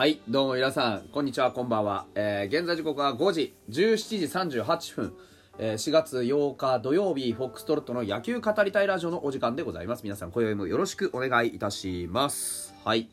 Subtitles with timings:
[0.00, 2.06] はい、どうも皆さん、こんにちは、こんばんは。
[2.14, 5.14] えー現在時刻は5時、17時38分、
[5.58, 10.02] えー4月8日土曜日、フォックストロットの野球語りたいラジオのお時間でございます。
[10.02, 12.74] 皆さん、今宵もよろしくお願いいたします。
[12.82, 13.10] はい。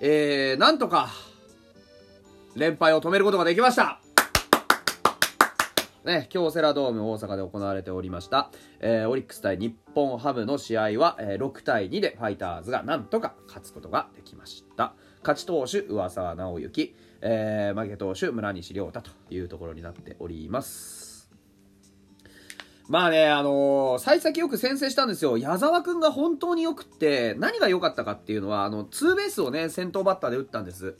[0.00, 1.08] えー、なんとか、
[2.54, 3.98] 連敗を止めることができました
[6.04, 21.08] ね、京セラドーム大阪で行われておりました、えーオリックス対日本ハムの試合は、えー6対2でファイターズがなんとか勝つことができました勝ち投手上沢直之、えー負け投手村西亮太というところになっております
[22.88, 25.36] まあね、あのー幸先よく先制したんですよ。
[25.36, 30.96] 矢沢くんが本当によくって、何が良かったかっていうのは、あの、ツーベースをね、先頭バッターで打ったんです。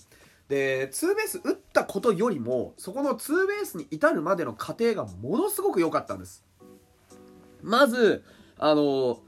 [0.49, 6.45] で、ツーベース打ったことよりも、そこのツーベースに至るまでの過程がものすごく良かったんです。
[7.63, 8.23] まず、
[8.59, 9.21] あの、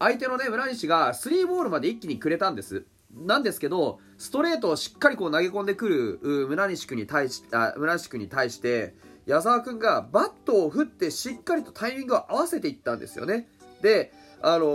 [0.00, 2.86] 相手のね、村西がスリーボールまで一気にくれたんです。
[3.14, 13.48] なんですけど、ストレートをしっかりこう投げ込んでくる村西君に対し、あ村西君に対して、矢沢君がバットを振ってしっかりとタイミングを合わせていったんですよね。
[13.80, 14.66] で、あの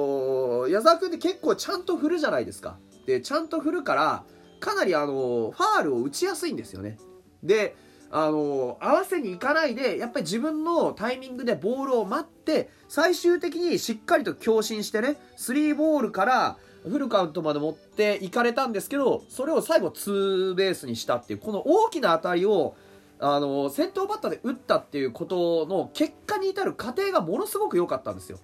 [0.68, 2.80] ー矢沢君って結構ちゃんと振るじゃないですか。
[3.06, 4.24] で、ちゃんと振るから、
[4.60, 6.98] かなりあのーファールを打ちやすいんですよね。
[7.44, 7.76] で、
[8.10, 16.58] あの合わせにいかないでやっぱり自分のタイミングでボールを待って最終的にしっかりと強振してねスリーボールから
[16.90, 22.76] フルカウントまで持っていかれたんですけどそれを最後ツーベースにしたっていうこの大きな当たりを
[23.20, 28.40] あの先頭バッターで打ったっていうことの結果に至る過程がものすごく良かったんですよ。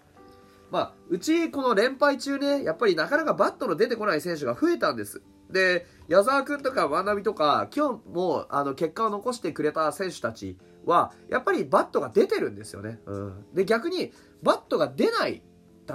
[0.72, 5.22] まあ、うちこの連敗中ねやっぱりなかなかバットの出てこない選手が増えたんです。
[5.50, 15.44] で矢沢君とか万波とか今日もあの結果を残してくれた選手たちはやっぱりバットが出てるんですよね、うん、で逆にバットが出ない。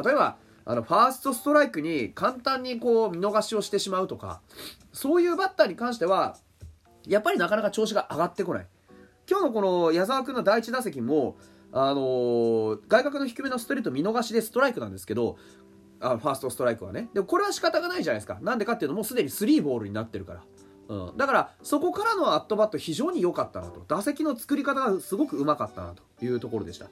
[0.05, 4.41] 例えばあのファーストストライクに簡単にこう見逃しをしてしまうとか
[4.93, 6.37] そういうバッターに関しては
[7.07, 8.67] やっぱりなかなか調子が上がってこない。
[9.31, 11.37] 今日のこの矢沢君の第1打席も
[11.73, 15.37] あのー外角の低めのストレート見逃しでストライクなんですけど
[16.01, 17.09] あファーストストライクはね。
[17.15, 18.39] でもこれは仕方がないじゃないですか。
[18.43, 20.43] なんでかっていうのもうすでにスリーボールになってるから、
[20.89, 23.85] うん、だからそこからのアットバット非常に良かったなと。
[23.87, 26.89] 打席の作り方がすごくうまかったなというところでした。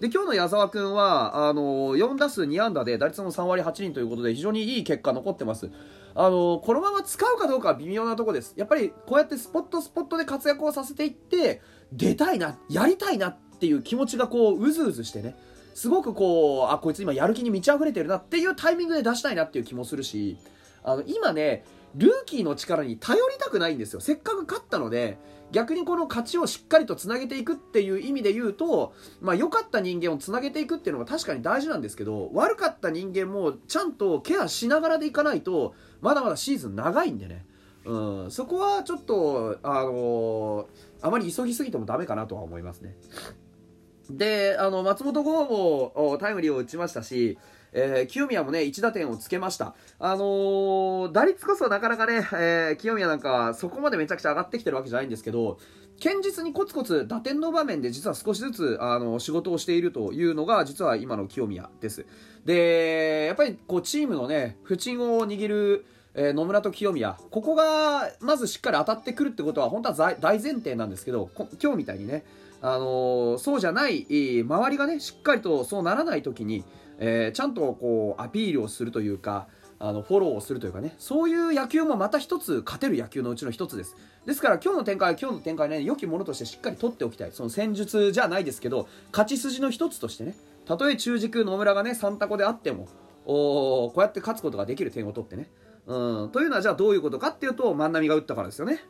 [0.00, 5.70] で今日の矢沢君はあの4打数2安打で打率も3割8厘ということで非常にいい結果残ってます。
[6.14, 8.52] あのこのまま使うかどうかは微妙なところです。
[8.56, 11.62] やっぱりこうやってスポットスポットで活躍をさせていって
[11.92, 15.34] 出たいなやりたいなっていう気持ちがこううずうずしてね。
[15.74, 20.36] すごくこうあこいつ今やる気に満ち溢れてるなっていうタイミングで出したいなっていう気もするし。
[20.86, 21.64] あの今ね
[21.94, 25.18] ルーキーの力に頼りたくないんですよせっかく勝ったので
[25.52, 37.44] 逆にこの勝ちをしっかりとつなげていくっていう意味で言うと、まあ、良かった人間をつなげていくっていうのが確かに大事なんですけど悪かった人間もちゃんとケアしながらでいかないとまだまだシーズン長いんでね、
[37.84, 42.96] うん、そこはちょっと、あのーあまり急ぎすぎてもダメかなとは思いますね。
[44.10, 47.38] で、あの、松本剛もタイムリーを打ちましたし、
[47.72, 49.74] えー清宮もね、1打点をつけました。
[49.98, 55.58] あのー打率こそなかなかね、えー清宮なんかはそこまでめちゃくちゃ上がってきてるわけじゃないんですけど、
[56.02, 62.04] 堅実にコツコツ打点の場面で実は少しずつあの仕事をしているというのが実は今の清宮です。
[62.44, 65.86] で、やっぱりこうチームのね、不沈を握る
[66.18, 71.28] えー野村と清宮ここがまずしっかり当たってくるってことは本当は大前提なんですけど
[71.62, 72.24] 今日みたいにね、
[72.62, 74.06] あのーそうじゃない
[74.42, 76.64] 周りがねしっかりとそうならない時に、
[76.98, 79.48] えーちゃんとこうアピールをするというか
[79.78, 80.94] あのフォローをするというかね。
[80.98, 83.96] そういう野球もまた一つ勝てる野球のうちの一つです。
[84.24, 87.32] ですから今日の展開は今日の展開ね良きものとしてしっかり取っておきたい。
[87.32, 90.34] その戦術じゃないですけど勝ち筋の一つとしてね。
[90.64, 92.88] たとえ中軸野村がね3タコであっても
[93.24, 95.50] おこうやって勝つことができる点を取ってね。
[95.86, 98.80] うん、というのはじゃあどういうことかっていうと万波が打ったからですよね。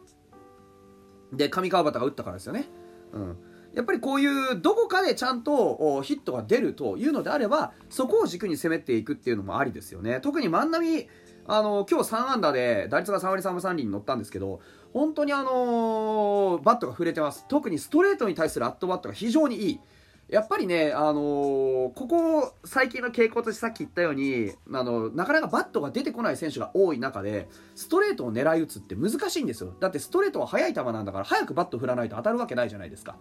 [1.32, 2.68] で上川端が打ったからですよね、
[3.12, 3.36] うん、
[3.76, 10.20] やっぱりこういうどこかでちゃんとヒットが出るというのであればそこを軸に攻めていくっていうのもありですよね。
[10.22, 11.06] 特に万波
[11.46, 14.60] あの今日3安打で打率が3割3分3厘に乗ったんですけど
[14.94, 17.44] 本当にあのバットが触れてます。
[17.48, 19.80] 特にストレートに対するアットバットが非常にいい。
[20.28, 29.72] やっぱりね、あのーここ最近の傾向としてさっき言ったようにあのなかなかバットが出てこない選手が多い中でストレートを狙い撃つって難しいんですよ。
[29.78, 33.16] だってストレートは速い球なんだから早くバット振らないと当たるわけないじゃないですか。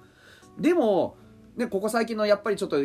[0.57, 1.15] でも、
[1.55, 2.77] ね、ここ最近のやっぱりちょっと、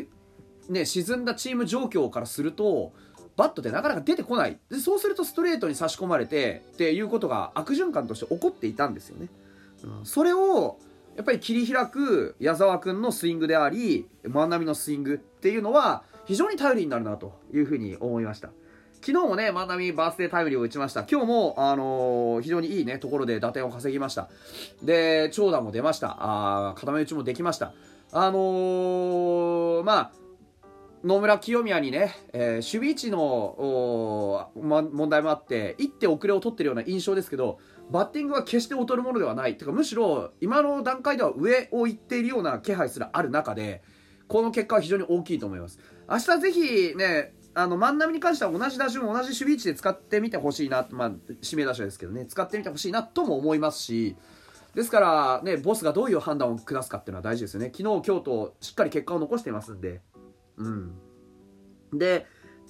[0.69, 2.93] ね、沈んだチーム状況からすると
[3.37, 4.59] バットってなかなか出てこない。
[4.69, 9.29] でそうするとストレートに差し込まれてっていうことが悪循環として起こっていたんですよね、
[9.83, 10.79] うんそれを
[11.17, 18.51] やっぱり切り開く矢沢君のスイングであり万波のスイングっていうのは非常に頼りになるなというふうに思いました
[19.03, 21.07] 昨日もね、万波バースデータイムリーを打ちました。
[21.11, 24.29] 今日も、あのー、非常にいいね、ところで打点を稼ぎました。
[24.83, 26.19] で、長打も出ました。
[26.21, 27.73] あ固め打ちもできました。
[28.13, 30.13] あのー、まあ、
[31.03, 37.59] 野村清宮にね、えー、守備位置の、ま、問題もあって、一手遅れを取ってるような印象ですけど、
[37.91, 39.57] バッティングは決して劣るものではない。
[39.57, 43.83] てか、むしろ、今の段階では上を行っているような気配すらある中で、
[44.29, 45.79] この結果は非常に大きいと思います。
[46.09, 52.27] 明日ぜひね、あの万波に関しては同じ打順同じ守備位置で使ってみてほしいな、まあ、指名打者ですけどね。
[52.27, 54.17] 使ってみてほしいなとも思いますし
[54.75, 57.73] ですからねボスがどういう判断を下すかっていうのは大事ですよね。
[57.77, 60.01] 昨日今日としっかり結果を残していますんで。
[60.59, 60.93] うん。
[61.93, 62.27] で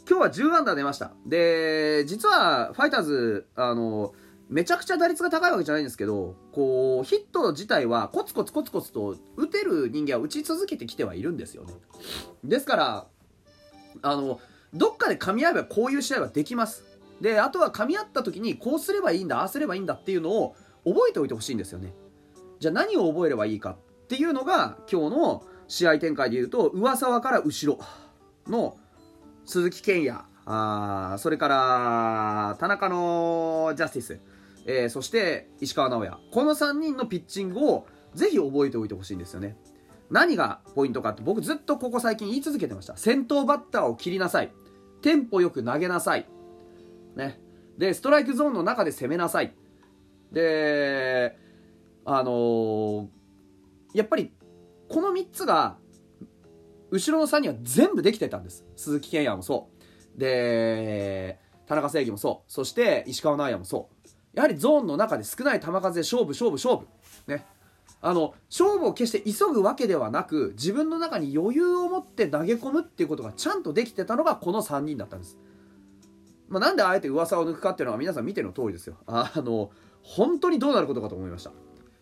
[0.09, 1.13] 今日は10安打出ました。
[1.27, 4.15] で実はファイターズあの
[4.51, 11.73] めちゃくちゃ打率が高いわけじゃないんですけどこうヒット自体はコツコツコツコツと打てる人間は打ち続けてきてはいるんですよね。
[12.43, 13.07] ですから
[14.03, 14.41] あの
[14.75, 16.85] どっかで噛み合えばこういう試合はできます。
[17.21, 21.95] であとは噛み合った時にこうすればいいんだああすればいいんだっていうのを覚えておいてほしいんですよね。
[22.59, 27.79] じゃあ何を覚えればいいかっていうのが今日の試合展開でいうと上沢から後ろ
[28.49, 28.77] の
[29.45, 30.25] 鈴木健也。
[30.47, 34.21] あそれから田中のジャスティス、
[34.67, 39.57] えー、そして石川直也この3人のピッチングをぜひ覚えておいてほしいんですよね
[40.11, 44.53] 何がポイントかって僕ずっとここ最近言い続けてました先頭バッターを切りなさい
[45.03, 46.27] テンポよく投げなさい。
[47.17, 47.41] ね。
[47.79, 49.55] で、ストライクゾーンの中で攻めなさい。
[50.33, 51.37] で、
[52.05, 53.09] あのー、
[53.95, 54.33] やっぱり、
[54.89, 55.79] この3つが、
[56.91, 58.65] 後ろの3人は全部できてたんです。
[58.77, 59.71] 鈴木健也もそ
[60.17, 60.19] う。
[60.19, 62.53] で、田中正義もそう。
[62.53, 64.00] そして、石川直也もそう。
[64.35, 66.87] やはりゾーンの中で少ない球数で勝負、勝負、勝負。
[67.27, 67.45] ね。
[68.03, 75.37] あの勝負を決して急ぐわけではなく自分の中に余裕を持って投げ込むっていうことがちゃんとできてたのがこの3人だったんです、
[76.49, 78.97] まあ、なんであえて噂を抜くかっていうのは皆さん見ての通りですよ。
[79.07, 79.71] あの
[80.03, 81.53] 本当にどうなることかと思いました。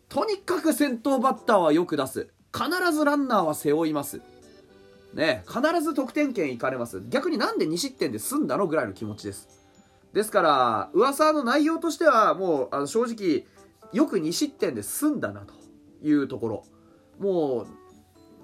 [0.09, 2.29] とにかく先頭バッターはよく出す。
[2.55, 4.21] 必ずランナーは背負います。
[5.15, 7.03] ね必ず得点圏行かれます。
[7.09, 9.68] 逆になんで2失点で済んだのぐらいの気持ちです。
[10.13, 13.47] ですから噂の内容としてはもうあの正直
[13.93, 15.55] よく2失点で済んだなと
[16.03, 16.65] いうところ。
[17.19, 17.67] もう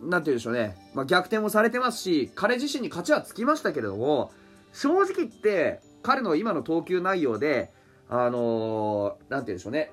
[0.02, 4.32] 何て言うんでしょうね、まあ、逆転もされてますし彼自身に勝ちはつきましたけれども
[4.72, 7.72] 正直言って彼の今の投球内容で
[8.08, 9.92] あの何、ー、て言うんでしょうね。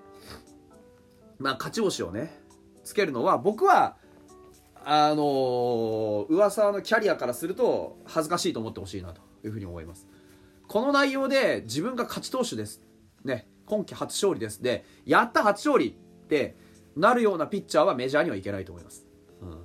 [1.39, 2.39] まあ勝ち星をね
[2.83, 3.97] つけるのは僕は
[4.83, 10.07] あのー、噂のキャリアからすると恥ずかしいと思ってほしいなというふうに思います。
[10.71, 12.81] この内容で自分が勝ち投手です
[13.25, 16.55] ね今季初勝利ですでやった初勝利って
[16.95, 19.05] なるようなピッチャーはメジャーにはいけないと思います。
[19.41, 19.57] うん、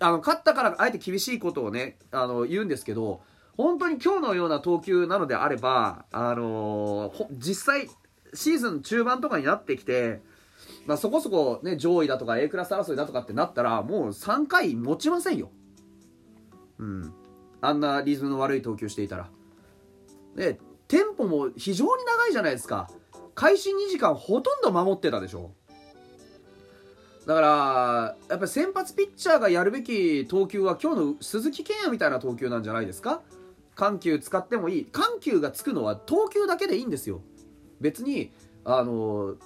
[0.00, 3.22] あの勝ったからあえて厳しいことをねあの言うんですけど
[3.56, 7.88] 本当に今日のような投球なのであれば、あのー、実際
[8.34, 10.20] シーズン中盤とかになってきて、
[10.84, 15.50] まあ、そこそこ、ね、上位だとか A クラス争いだとかってなったらもう3回持ちませんよ。
[16.76, 17.14] うん、
[17.62, 19.30] あんなリズムの悪い投球していたら。
[20.34, 20.58] で
[20.88, 22.90] テンポも非常に長いじゃないですか。
[23.34, 25.52] 開始2時間ほとんど守ってたでしょ。
[27.26, 33.22] だからやっぱり先発ピッチャーがやるべき投球は今日の鈴木健也みたいな投球なんじゃないですか。
[33.76, 34.84] 緩急使ってもいい。
[34.84, 37.22] 緩急がつくのは投球だけでいいんですよ。
[37.80, 38.32] 別に
[38.64, 39.36] あの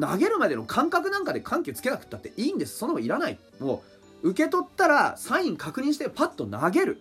[0.00, 2.78] 投げるまでの感覚なんかで緩急つけなくったっていいんです。
[2.78, 3.38] そのいらない。
[3.58, 3.82] も
[4.22, 7.00] う受け取ったらサイン確認してパッと投げる。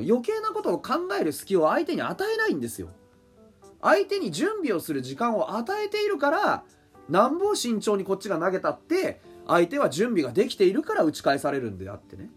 [0.00, 2.88] 余計なことを考える隙を相手に与えないんですよ。
[3.82, 6.64] 相手に準備をする時間を与えているから
[7.08, 12.30] なんぼ慎重にこっちが投げたって相手は準備ができているから打ち返されるんであってね。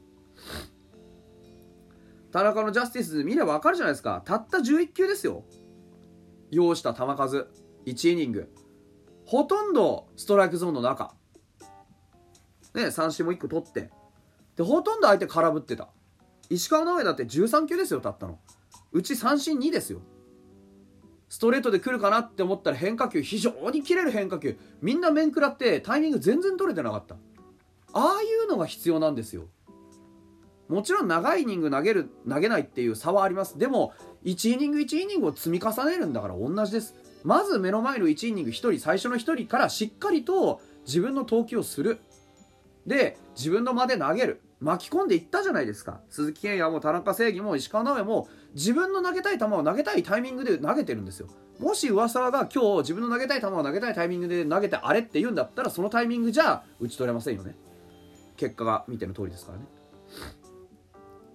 [2.32, 4.22] 田中のジャスティス見れば分かるじゃないですか。
[4.24, 5.44] たった11球ですよ。
[6.52, 7.48] 要した球数。
[7.86, 8.54] 1イニング。
[9.26, 11.16] ほとんどストライクゾーンの中。
[12.76, 13.90] ね三振も1個取って。
[14.56, 15.90] でほとんど相手空振ってた。
[16.50, 18.40] 石川直也だって13球ですよたったの。
[18.92, 20.02] うち三振2ですよ。
[21.30, 24.58] ストレートで来るかなって思ったら変化球非常に切れる変化球。
[24.82, 27.16] みんな面食らってタイミング全然取れてなかった。
[27.94, 29.48] ああいうのが必要なんですよ。
[30.68, 33.58] もちろん長いイニング投げる投げないっていう差はあります。
[33.60, 36.96] でも1イニング1イニングを積み重ねるんだから同じです。
[37.24, 42.00] まず目の前の1イニング1人最初の1人からしっかりと自分の投球をする。
[42.88, 44.42] で自分の間で投げる。
[44.60, 46.02] 巻き込んでいったじゃないですか。
[46.10, 51.28] 鈴木健也も田中正義も石川直也も自分の投げたい球を投げたいタイミングで投げてるんですよ。
[51.60, 57.56] もし上沢が今日自分の投げたい球を投げたいタイミングで投げてあれって言うんだったらそのタイミングじゃ打ち取れませんよね。
[58.38, 59.66] 結果が見ての通りですからね。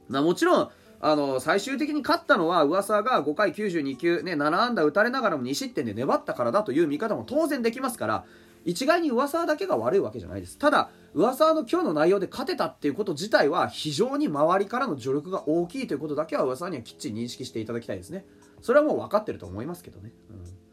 [0.08, 0.70] まあもちろん
[1.06, 8.24] あの、最終的に勝ったのは、噂が5回92球、ね、7安打打たれながらも2失点で粘ったからだという見方も当然できますから、
[8.64, 10.58] 一概に上沢だけが悪いわけじゃないです。
[10.58, 18.24] ただ、上沢の今日の内容で勝てたっていうこと自体は非常に周りからの助力が大きいということだけは上沢にはきっちり認識していただきたいですね。
[18.62, 20.12] それはもう分かってると思いますけどね。
[20.30, 20.64] うん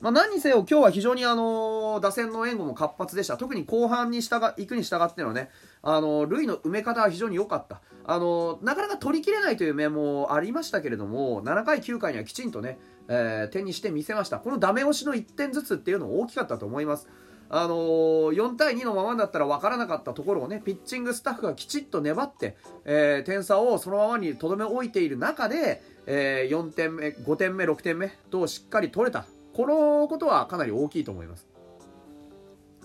[0.00, 3.38] まあ、何にせよ今日は非常にあの打線の援護も活発でした。
[3.38, 5.48] 特に後半に従行くに従ってのね、
[5.80, 7.80] あの塁の埋め方は非常に良かった。
[8.04, 14.38] あのなかなか取りきれないという面もありましたけれども、7回、9回にはきちんとね、えー、点にしてみせました。
[14.40, 17.08] このダメ押しの1点ずつっていうのも大きかったと思います。
[17.56, 29.26] あのー、4対2のままだったら分からなかったところをね、ピッチングスタッフがきちっと粘って、えー、点差をそのままにとどめ置いている中で、えー、4点目、5点目、6点目としっかり取れた。
[29.52, 31.46] このことはかなり大きいと思います。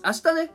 [0.04, 0.52] 明日ね、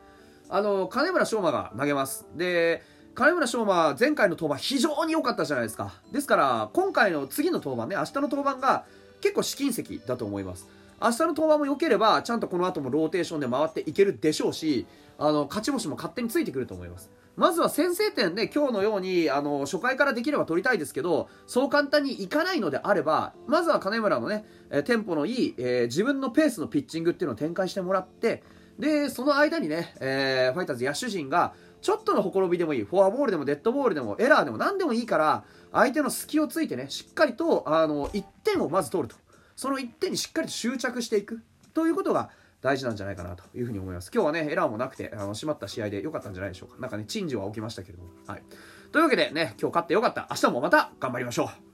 [0.47, 2.25] あの、金村翔馬が投げます。
[2.35, 2.83] で、
[3.15, 5.93] 金村翔馬、前回の登板非常に良かったじゃないですか。
[6.13, 8.85] ですから、今回の次の登板ね、明日の登板が
[9.19, 10.69] 結構試金石だと思います。
[11.01, 14.85] 明日の登板も良ければ、ちゃんとこの後もローテーションで回っていけるでしょうし、
[15.17, 17.11] あの、勝ち星も勝手についてくると思います。
[17.35, 28.43] まずは先制点で今日のようにあの初回からできれば取りたいですけどそう簡単にいかないのであればまずは金村のね、えテンポのいい、えー、自分のペースのピッチングっていうのを展開してもらって
[28.79, 39.24] でその間にね、えー、ファイターズ野手陣がちょっとのほころびでもいいフォアボールでもデッドボールでもエラーでも何でもいいから相手の隙をついてねしっかりとあの1点をまず取ると
[39.55, 41.41] その1点にしっかりと執着していく
[41.73, 42.29] ということが
[42.61, 44.11] 大事なんじゃないかなというふうに思います。
[44.13, 46.77] 今日はね、エラーもなくて、あの、締まった試合で良かったんじゃないでしょうか。
[46.79, 48.09] なんかね、陳情は起きましたけれども。
[48.25, 48.43] はい。
[48.91, 50.27] というわけでね、今日勝って良かった。
[50.31, 51.64] 明日もまた頑張りましょう。